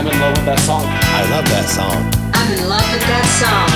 [0.00, 0.84] I'm in love with that song.
[0.86, 2.10] I love that song.
[2.32, 3.68] I'm in love with that song.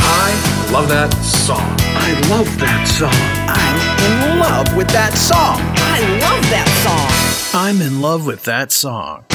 [0.00, 1.76] I love that song.
[1.92, 3.12] I love that song.
[3.52, 5.60] I'm in love with that song.
[5.76, 7.60] I love that song.
[7.60, 9.26] I'm in love with that song.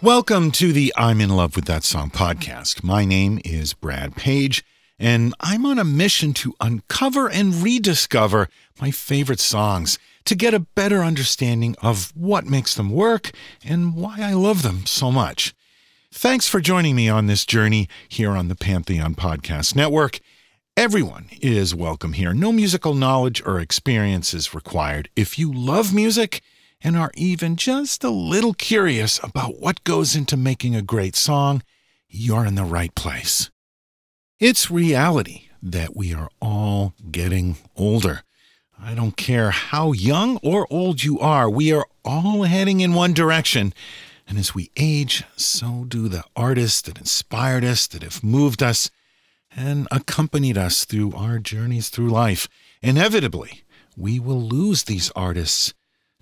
[0.00, 2.84] Welcome to the I'm in love with that song podcast.
[2.84, 4.64] My name is Brad Page,
[4.96, 8.48] and I'm on a mission to uncover and rediscover
[8.80, 9.98] my favorite songs
[10.28, 13.30] to get a better understanding of what makes them work
[13.64, 15.54] and why I love them so much.
[16.12, 20.20] Thanks for joining me on this journey here on the Pantheon Podcast Network.
[20.76, 22.34] Everyone is welcome here.
[22.34, 25.08] No musical knowledge or experience is required.
[25.16, 26.42] If you love music
[26.82, 31.62] and are even just a little curious about what goes into making a great song,
[32.06, 33.50] you're in the right place.
[34.38, 38.24] It's reality that we are all getting older.
[38.80, 43.12] I don't care how young or old you are, we are all heading in one
[43.12, 43.74] direction.
[44.26, 48.90] And as we age, so do the artists that inspired us, that have moved us,
[49.54, 52.48] and accompanied us through our journeys through life.
[52.80, 53.64] Inevitably,
[53.96, 55.74] we will lose these artists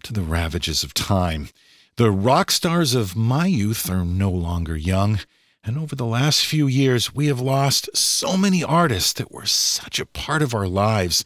[0.04, 1.50] to the ravages of time.
[1.96, 5.20] The rock stars of my youth are no longer young,
[5.62, 9.98] and over the last few years, we have lost so many artists that were such
[9.98, 11.24] a part of our lives.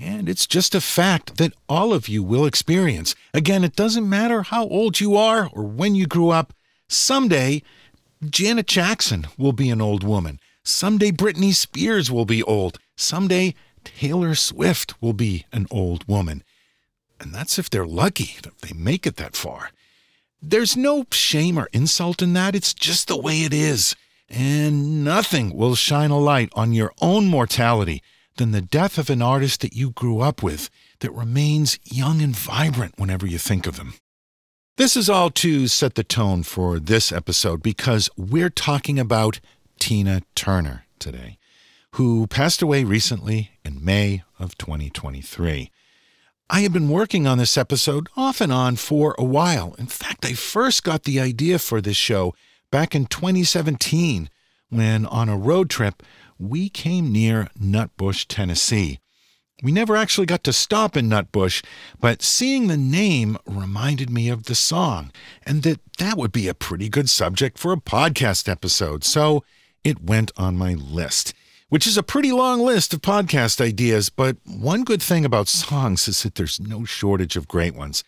[0.00, 3.14] And it's just a fact that all of you will experience.
[3.34, 6.54] Again, it doesn't matter how old you are or when you grew up.
[6.88, 7.62] Someday,
[8.24, 10.40] Janet Jackson will be an old woman.
[10.64, 12.78] Someday, Britney Spears will be old.
[12.96, 16.44] Someday, Taylor Swift will be an old woman.
[17.20, 19.70] And that's if they're lucky, if they make it that far.
[20.40, 22.54] There's no shame or insult in that.
[22.54, 23.94] It's just the way it is.
[24.30, 28.02] And nothing will shine a light on your own mortality
[28.40, 32.34] than the death of an artist that you grew up with that remains young and
[32.34, 33.92] vibrant whenever you think of them.
[34.78, 39.40] This is all to set the tone for this episode because we're talking about
[39.78, 41.36] Tina Turner today,
[41.96, 45.70] who passed away recently in May of 2023.
[46.48, 49.74] I have been working on this episode off and on for a while.
[49.78, 52.34] In fact, I first got the idea for this show
[52.70, 54.30] back in 2017
[54.70, 56.02] when, on a road trip,
[56.40, 58.98] we came near Nutbush, Tennessee.
[59.62, 61.62] We never actually got to stop in Nutbush,
[62.00, 65.12] but seeing the name reminded me of the song,
[65.44, 69.44] and that that would be a pretty good subject for a podcast episode, so
[69.84, 71.34] it went on my list,
[71.68, 76.08] which is a pretty long list of podcast ideas, but one good thing about songs
[76.08, 78.02] is that there's no shortage of great ones.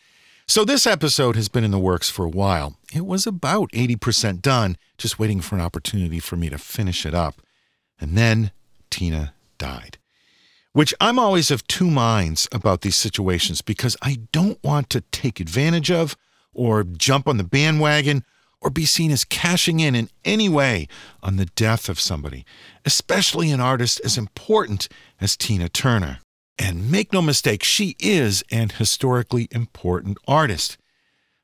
[0.47, 2.79] So this episode has been in the works for a while.
[2.95, 7.15] It was about 80% done, just waiting for an opportunity for me to finish it
[7.15, 7.43] up.
[8.03, 8.51] And then
[8.91, 9.97] Tina died.
[10.73, 15.39] Which I'm always of two minds about these situations because I don't want to take
[15.39, 16.17] advantage of
[16.53, 18.25] or jump on the bandwagon
[18.61, 20.89] or be seen as cashing in in any way
[21.23, 22.45] on the death of somebody,
[22.85, 24.89] especially an artist as important
[25.21, 26.19] as Tina Turner.
[26.59, 30.77] And make no mistake, she is an historically important artist.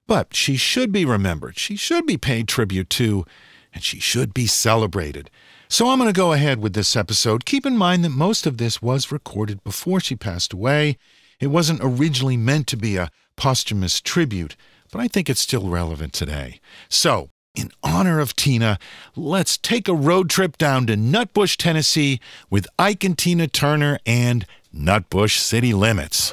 [0.08, 3.25] But she should be remembered, she should be paid tribute to,
[3.72, 5.30] and she should be celebrated.
[5.71, 7.45] So I'm going to go ahead with this episode.
[7.45, 10.97] Keep in mind that most of this was recorded before she passed away.
[11.41, 14.56] It wasn't originally meant to be a posthumous tribute,
[14.91, 16.61] but I think it's still relevant today.
[16.89, 18.79] So, in honor of Tina,
[19.15, 22.19] let's take a road trip down to Nutbush, Tennessee
[22.49, 26.33] with Ike and Tina Turner and Nutbush City Limits.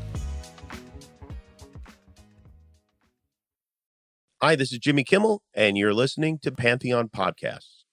[4.43, 7.83] Hi, this is Jimmy Kimmel, and you're listening to Pantheon Podcasts.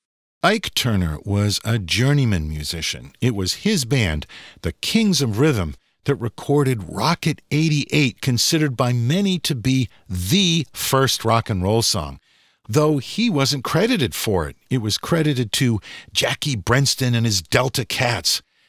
[0.42, 3.12] Ike Turner was a journeyman musician.
[3.20, 4.26] It was his band,
[4.62, 5.74] the Kings of Rhythm,
[6.04, 12.18] that recorded Rocket 88, considered by many to be the first rock and roll song.
[12.66, 15.80] Though he wasn't credited for it, it was credited to
[16.14, 18.40] Jackie Brenston and his Delta Cats,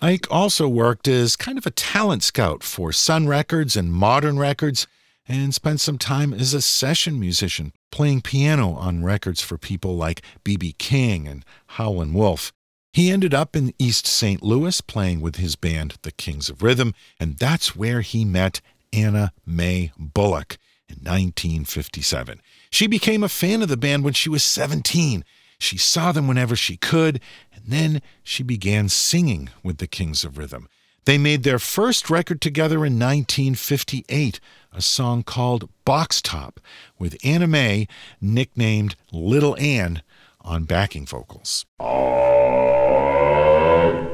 [0.00, 4.86] Ike also worked as kind of a talent scout for Sun Records and Modern Records
[5.26, 10.22] and spent some time as a session musician, playing piano on records for people like
[10.44, 10.76] B.B.
[10.78, 12.52] King and Howlin' Wolf.
[12.92, 14.42] He ended up in East St.
[14.42, 18.60] Louis playing with his band, the Kings of Rhythm, and that's where he met
[18.92, 20.56] Anna Mae Bullock
[20.88, 22.40] in 1957.
[22.70, 25.24] She became a fan of the band when she was 17.
[25.58, 27.20] She saw them whenever she could,
[27.52, 30.68] and then she began singing with the Kings of Rhythm.
[31.04, 34.40] They made their first record together in 1958,
[34.72, 36.60] a song called Box Top,
[36.98, 37.88] with Anna Mae,
[38.20, 40.02] nicknamed Little Ann,
[40.42, 41.66] on backing vocals.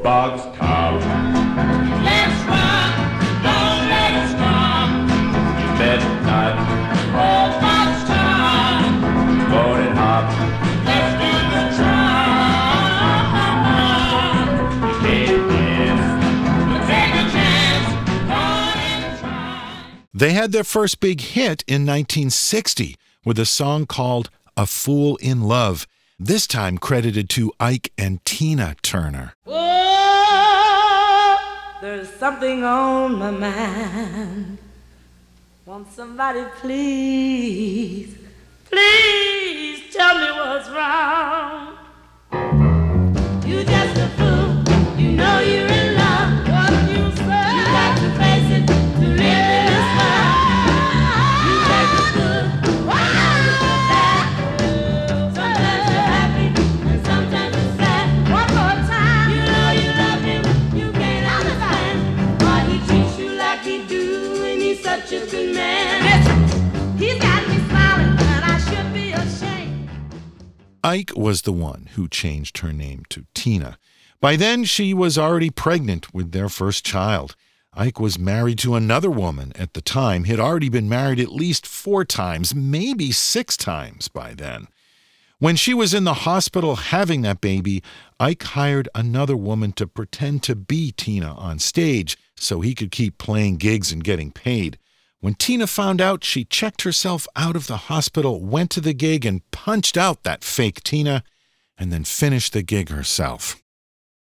[0.02, 1.43] Box top.
[20.16, 22.94] They had their first big hit in 1960
[23.24, 25.88] with a song called A Fool in Love,
[26.20, 29.34] this time credited to Ike and Tina Turner.
[29.44, 31.36] Oh,
[31.82, 34.58] there's something on my mind.
[35.66, 38.16] Won't somebody please,
[38.70, 41.73] please tell me what's wrong?
[70.84, 73.78] Ike was the one who changed her name to Tina.
[74.20, 77.34] By then, she was already pregnant with their first child.
[77.72, 80.24] Ike was married to another woman at the time.
[80.24, 84.68] He'd already been married at least four times, maybe six times by then.
[85.38, 87.82] When she was in the hospital having that baby,
[88.20, 93.16] Ike hired another woman to pretend to be Tina on stage so he could keep
[93.16, 94.78] playing gigs and getting paid.
[95.24, 99.24] When Tina found out, she checked herself out of the hospital, went to the gig,
[99.24, 101.24] and punched out that fake Tina,
[101.78, 103.54] and then finished the gig herself.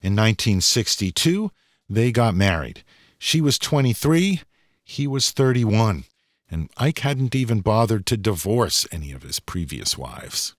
[0.01, 1.51] In 1962,
[1.87, 2.83] they got married.
[3.19, 4.41] She was 23,
[4.83, 6.05] he was 31,
[6.49, 10.55] and Ike hadn't even bothered to divorce any of his previous wives.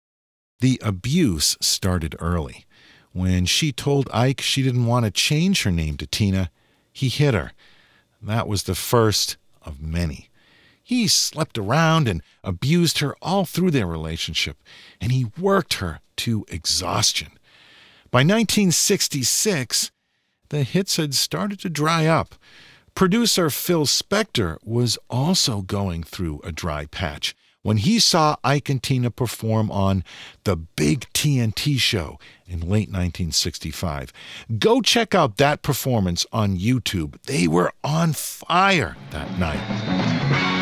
[0.61, 2.67] The abuse started early.
[3.11, 6.53] When she told Ike she didn't want to change her name to Tina,
[6.93, 7.51] he hit her.
[8.23, 10.29] That was the first of many.
[10.83, 14.57] He slept around and abused her all through their relationship,
[15.01, 17.29] and he worked her to exhaustion.
[18.11, 19.93] By 1966,
[20.49, 22.35] the hits had started to dry up.
[22.95, 28.83] Producer Phil Spector was also going through a dry patch when he saw Ike and
[28.83, 30.05] Tina perform on
[30.45, 34.13] The Big TNT Show in late 1965.
[34.59, 37.21] Go check out that performance on YouTube.
[37.23, 40.60] They were on fire that night.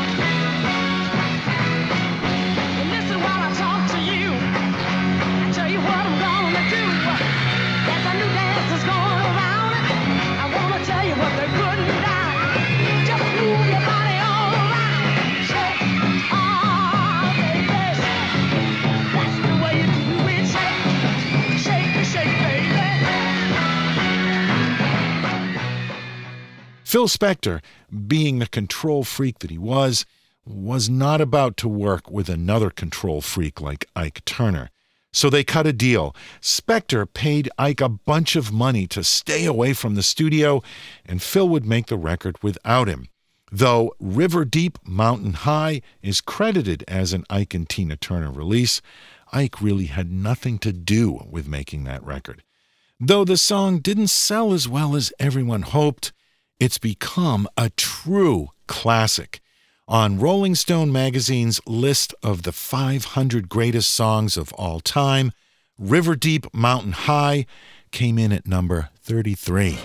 [26.88, 27.60] Phil Spector,
[28.06, 30.06] being the control freak that he was,
[30.46, 34.70] was not about to work with another control freak like Ike Turner.
[35.12, 36.16] So they cut a deal.
[36.40, 40.62] Spector paid Ike a bunch of money to stay away from the studio,
[41.04, 43.08] and Phil would make the record without him.
[43.52, 48.80] Though River Deep Mountain High is credited as an Ike and Tina Turner release,
[49.30, 52.42] Ike really had nothing to do with making that record.
[52.98, 56.12] Though the song didn't sell as well as everyone hoped,
[56.60, 59.40] it's become a true classic.
[59.86, 65.32] On Rolling Stone magazine's list of the 500 greatest songs of all time,
[65.78, 67.46] River Deep Mountain High
[67.90, 69.78] came in at number 33.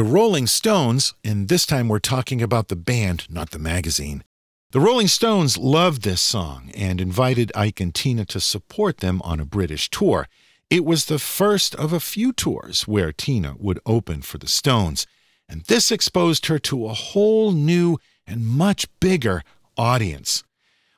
[0.00, 4.24] The Rolling Stones, and this time we're talking about the band, not the magazine.
[4.70, 9.40] The Rolling Stones loved this song and invited Ike and Tina to support them on
[9.40, 10.26] a British tour.
[10.70, 15.06] It was the first of a few tours where Tina would open for the Stones,
[15.46, 19.42] and this exposed her to a whole new and much bigger
[19.76, 20.44] audience.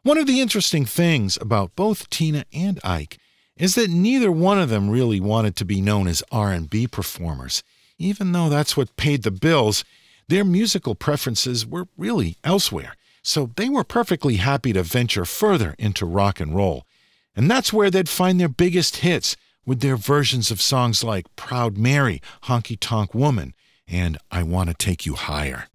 [0.05, 3.19] One of the interesting things about both Tina and Ike
[3.57, 7.65] is that neither one of them really wanted to be known as R&B performers.
[7.99, 9.85] Even though that's what paid the bills,
[10.29, 12.97] their musical preferences were really elsewhere.
[13.23, 16.85] So they were perfectly happy to venture further into rock and roll.
[17.37, 21.79] And that's where they'd find their biggest hits with their versions of songs like Proud
[21.79, 23.55] Mary, Honky Tonk Woman,
[23.87, 25.69] and I Want to Take You Higher.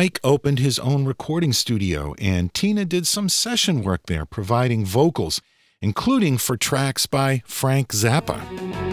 [0.00, 5.42] Ike opened his own recording studio, and Tina did some session work there, providing vocals,
[5.82, 8.89] including for tracks by Frank Zappa.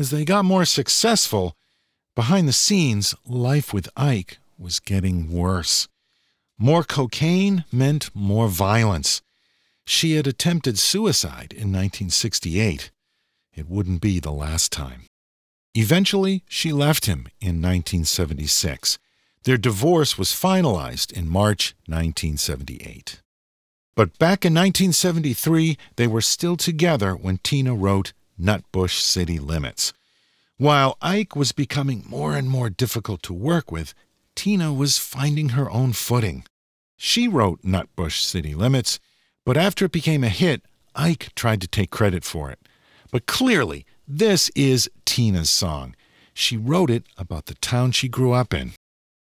[0.00, 1.54] As they got more successful,
[2.16, 5.88] behind the scenes, life with Ike was getting worse.
[6.58, 9.20] More cocaine meant more violence.
[9.84, 12.90] She had attempted suicide in 1968.
[13.52, 15.02] It wouldn't be the last time.
[15.74, 18.98] Eventually, she left him in 1976.
[19.44, 23.20] Their divorce was finalized in March 1978.
[23.94, 29.92] But back in 1973, they were still together when Tina wrote Nutbush City Limits.
[30.56, 33.94] While Ike was becoming more and more difficult to work with,
[34.34, 36.44] Tina was finding her own footing.
[36.96, 39.00] She wrote Nutbush City Limits,
[39.46, 40.62] but after it became a hit,
[40.94, 42.58] Ike tried to take credit for it.
[43.10, 45.94] But clearly, this is Tina's song.
[46.34, 48.72] She wrote it about the town she grew up in.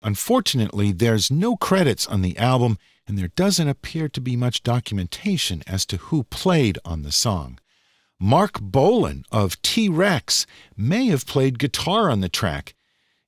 [0.02, 5.62] Unfortunately, there's no credits on the album, and there doesn't appear to be much documentation
[5.66, 7.58] as to who played on the song.
[8.24, 12.76] Marc Bolan of T Rex may have played guitar on the track.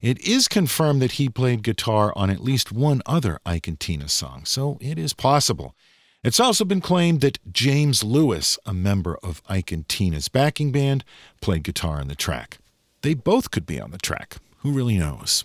[0.00, 4.08] It is confirmed that he played guitar on at least one other Ike and Tina
[4.08, 5.74] song, so it is possible.
[6.22, 11.04] It's also been claimed that James Lewis, a member of Ike and Tina's backing band,
[11.40, 12.58] played guitar on the track.
[13.02, 14.36] They both could be on the track.
[14.58, 15.44] Who really knows?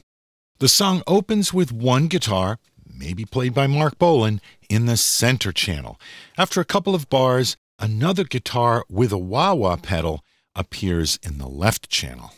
[0.59, 5.99] The song opens with one guitar, maybe played by Marc Bolan, in the center channel.
[6.37, 10.23] After a couple of bars, another guitar with a wah wah pedal
[10.55, 12.33] appears in the left channel.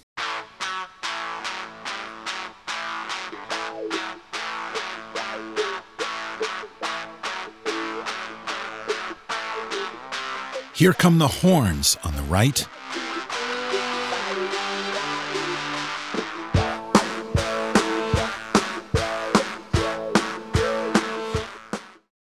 [10.74, 12.68] Here come the horns on the right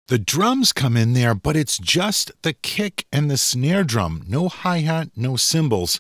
[0.07, 4.23] The drums come in there, but it's just the kick and the snare drum.
[4.27, 5.99] No hi hat, no cymbals.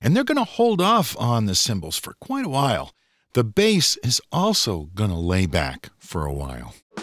[0.00, 2.92] And they're going to hold off on the cymbals for quite a while.
[3.34, 6.74] The bass is also going to lay back for a while.
[6.96, 7.02] A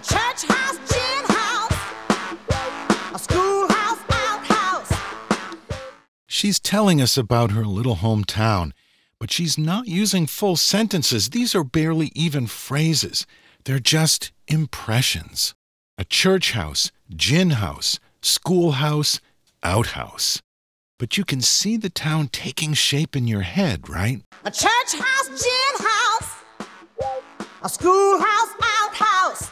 [0.00, 1.72] church house, gin house,
[3.12, 4.92] a schoolhouse, outhouse.
[6.28, 8.70] She's telling us about her little hometown,
[9.18, 11.30] but she's not using full sentences.
[11.30, 13.26] These are barely even phrases.
[13.64, 15.54] They're just impressions.
[15.98, 19.20] A church house, gin house, schoolhouse,
[19.62, 20.40] outhouse.
[20.98, 24.22] But you can see the town taking shape in your head, right?
[24.44, 26.34] A church house, gin house,
[27.62, 29.50] a schoolhouse, outhouse.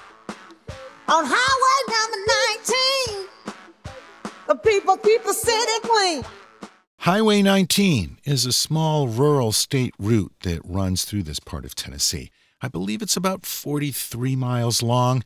[1.09, 2.21] On highway number
[3.17, 6.25] 19, the people keep the city clean.
[7.01, 12.31] Highway 19 is a small rural state route that runs through this part of Tennessee.
[12.61, 15.25] I believe it's about 43 miles long,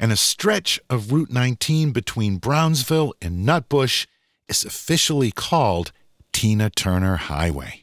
[0.00, 4.06] and a stretch of Route 19 between Brownsville and Nutbush
[4.48, 5.92] is officially called
[6.32, 7.81] Tina Turner Highway.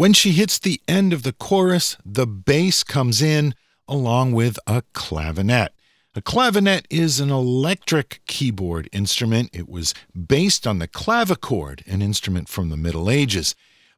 [0.00, 3.54] When she hits the end of the chorus, the bass comes in
[3.86, 5.68] along with a clavinet.
[6.14, 9.50] A clavinet is an electric keyboard instrument.
[9.52, 13.54] It was based on the clavichord, an instrument from the Middle Ages.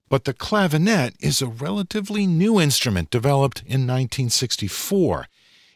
[0.09, 5.29] But the clavinet is a relatively new instrument developed in 1964.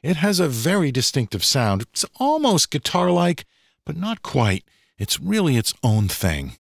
[0.03, 1.83] It has a very distinctive sound.
[1.83, 3.45] It's almost guitar like,
[3.85, 4.65] but not quite.
[4.99, 6.57] It's really its own thing.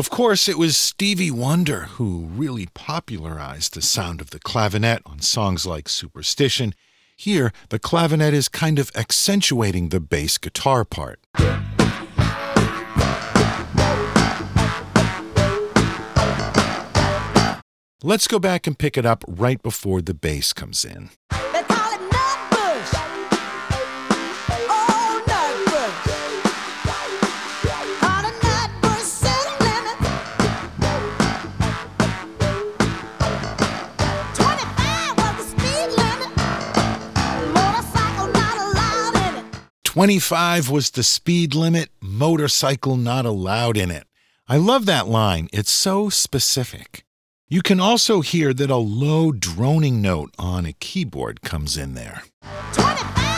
[0.00, 5.20] Of course, it was Stevie Wonder who really popularized the sound of the clavinet on
[5.20, 6.74] songs like Superstition.
[7.18, 11.20] Here, the clavinet is kind of accentuating the bass guitar part.
[18.02, 21.10] Let's go back and pick it up right before the bass comes in.
[40.00, 44.06] 25 was the speed limit, motorcycle not allowed in it.
[44.48, 45.50] I love that line.
[45.52, 47.04] It's so specific.
[47.50, 52.22] You can also hear that a low droning note on a keyboard comes in there.
[52.72, 53.29] 25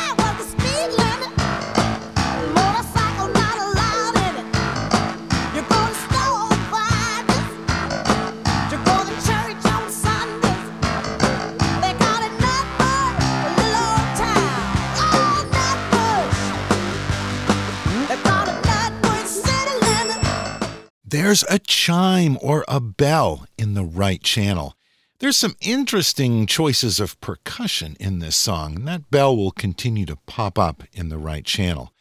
[21.13, 24.77] There's a chime or a bell in the right channel.
[25.19, 30.17] There's some interesting choices of percussion in this song, and that bell will continue to
[30.25, 31.93] pop up in the right channel.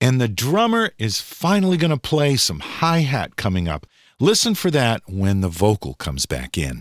[0.00, 3.86] And the drummer is finally going to play some hi hat coming up.
[4.18, 6.80] Listen for that when the vocal comes back in.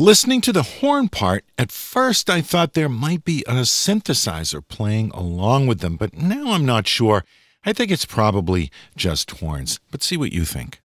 [0.00, 5.10] Listening to the horn part, at first I thought there might be a synthesizer playing
[5.10, 7.24] along with them, but now I'm not sure.
[7.66, 10.80] I think it's probably just horns, but see what you think.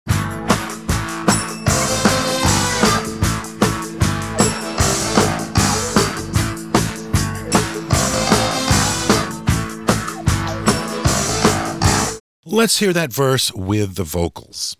[12.46, 14.78] Let's hear that verse with the vocals.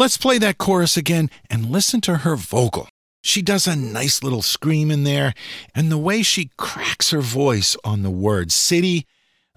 [0.00, 2.88] Let's play that chorus again and listen to her vocal.
[3.22, 5.34] She does a nice little scream in there,
[5.74, 9.06] and the way she cracks her voice on the word city,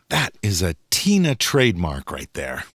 [0.10, 2.66] that is a Tina trademark right there.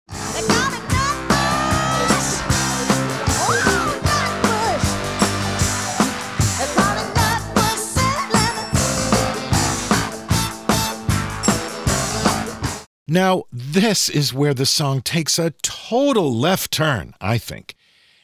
[13.10, 17.74] Now, this is where the song takes a total left turn, I think.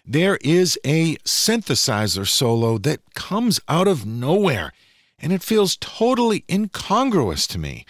[0.04, 4.72] There is a synthesizer solo that comes out of nowhere,
[5.18, 7.86] and it feels totally incongruous to me.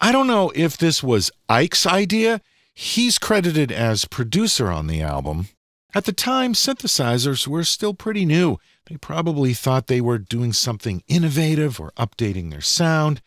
[0.00, 2.40] I don't know if this was Ike's idea.
[2.74, 5.46] He's credited as producer on the album.
[5.94, 8.58] At the time, synthesizers were still pretty new.
[8.86, 13.22] They probably thought they were doing something innovative or updating their sound.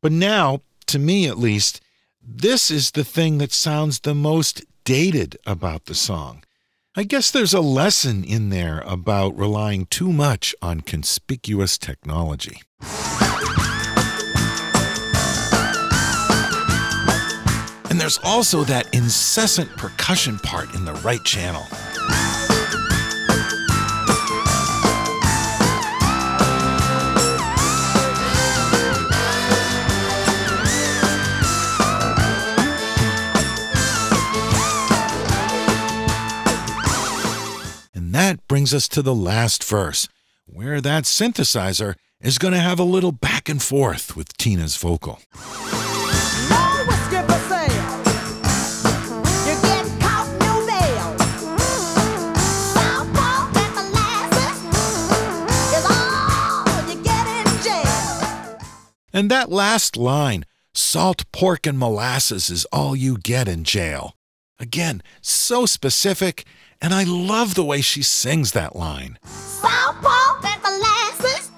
[0.00, 1.80] But now, to me at least,
[2.32, 6.44] this is the thing that sounds the most dated about the song.
[6.96, 12.62] I guess there's a lesson in there about relying too much on conspicuous technology.
[17.90, 21.64] And there's also that incessant percussion part in the right channel.
[38.50, 40.08] Brings us to the last verse,
[40.44, 45.20] where that synthesizer is going to have a little back and forth with Tina's vocal.
[45.36, 47.66] Know what Skipper say?
[49.46, 51.16] You get caught, no bail.
[52.74, 54.58] Southpaw and molasses
[55.76, 58.58] is all you get in jail.
[59.12, 64.16] And that last line, salt, pork, and molasses is all you get in jail.
[64.58, 66.44] Again, so specific,
[66.80, 69.18] and I love the way she sings that line.
[69.24, 71.50] Southpaw and molasses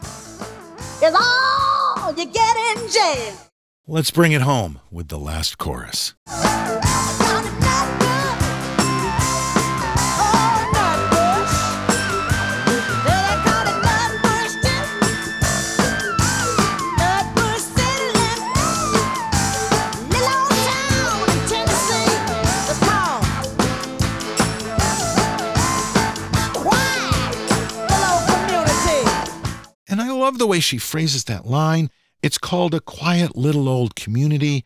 [1.03, 3.35] is all you get in jail.
[3.87, 6.15] Let's bring it home with the last chorus.
[30.33, 31.91] Love the way she phrases that line.
[32.23, 34.65] It's called a quiet little old community.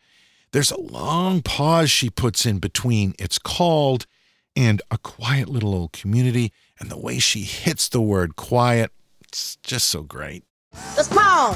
[0.53, 4.05] There's a long pause she puts in between it's called
[4.55, 6.53] and a quiet little old community.
[6.79, 8.91] And the way she hits the word quiet,
[9.25, 10.45] it's just so great.
[10.95, 11.53] The small,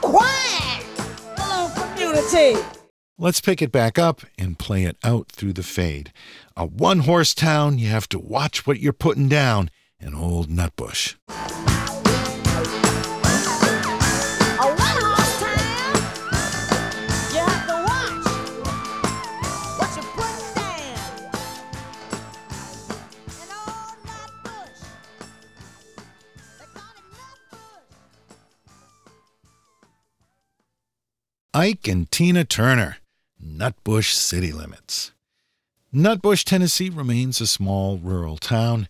[0.00, 0.86] quiet
[1.36, 2.64] little community.
[3.18, 6.12] Let's pick it back up and play it out through the fade.
[6.56, 9.68] A one horse town, you have to watch what you're putting down.
[9.98, 11.14] An old nutbush.
[11.28, 11.32] A
[14.68, 15.96] one-horse town.
[17.32, 18.26] You have to watch
[19.78, 21.32] what you put down.
[23.40, 24.80] An old nutbush.
[26.58, 27.90] They call it nutbush.
[31.54, 32.98] Ike and Tina Turner,
[33.42, 35.12] Nutbush City Limits.
[35.94, 38.88] Nutbush, Tennessee remains a small rural town.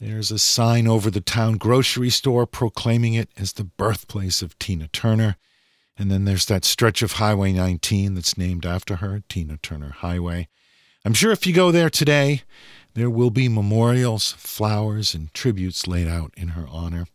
[0.00, 4.86] There's a sign over the town grocery store proclaiming it as the birthplace of Tina
[4.88, 5.36] Turner.
[5.96, 10.48] And then there's that stretch of Highway 19 that's named after her, Tina Turner Highway.
[11.04, 12.42] I'm sure if you go there today,
[12.94, 17.06] there will be memorials, flowers, and tributes laid out in her honor.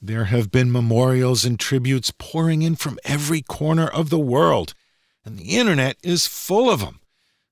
[0.00, 4.74] There have been memorials and tributes pouring in from every corner of the world,
[5.24, 7.00] and the internet is full of them.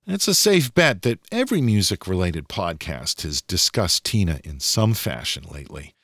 [0.08, 5.42] It's a safe bet that every music related podcast has discussed Tina in some fashion
[5.50, 5.96] lately.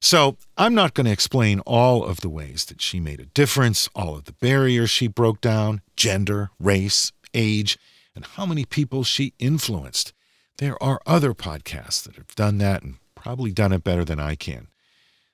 [0.00, 3.88] So, I'm not going to explain all of the ways that she made a difference,
[3.94, 7.78] all of the barriers she broke down gender, race, age,
[8.16, 10.12] and how many people she influenced.
[10.58, 14.34] There are other podcasts that have done that and probably done it better than I
[14.34, 14.66] can.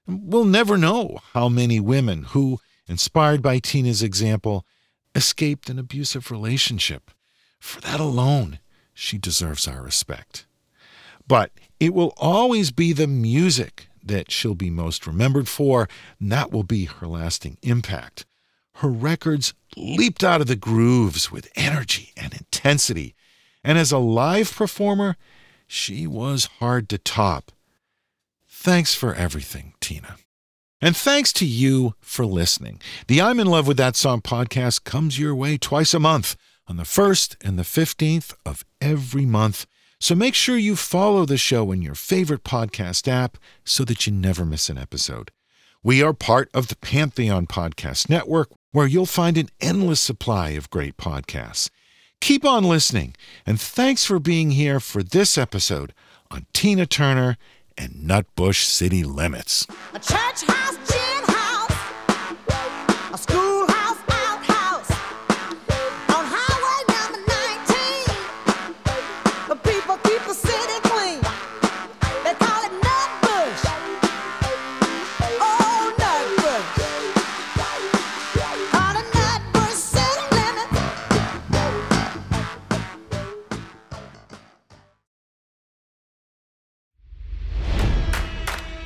[0.06, 4.66] We'll never know how many women who, inspired by Tina's example,
[5.14, 7.10] escaped an abusive relationship.
[7.60, 8.58] For that alone,
[8.92, 10.46] she deserves our respect.
[11.28, 16.50] But it will always be the music that she'll be most remembered for, and that
[16.50, 18.24] will be her lasting impact.
[18.76, 23.14] Her records leaped out of the grooves with energy and intensity,
[23.62, 25.16] and as a live performer,
[25.66, 27.52] she was hard to top.
[28.48, 30.16] Thanks for everything, Tina.
[30.80, 32.80] And thanks to you for listening.
[33.06, 36.36] The I'm in Love with That Song podcast comes your way twice a month
[36.70, 39.66] on the 1st and the 15th of every month.
[39.98, 44.12] So make sure you follow the show in your favorite podcast app so that you
[44.12, 45.32] never miss an episode.
[45.82, 50.70] We are part of the Pantheon Podcast Network, where you'll find an endless supply of
[50.70, 51.70] great podcasts.
[52.20, 55.92] Keep on listening, and thanks for being here for this episode
[56.30, 57.36] on Tina Turner
[57.76, 59.66] and Nutbush City Limits.
[59.92, 63.49] A church house, gin house, a schoolhouse,